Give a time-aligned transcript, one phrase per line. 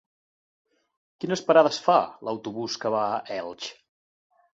[1.23, 1.97] Quines parades fa
[2.29, 3.69] l'autobús que va a Elx?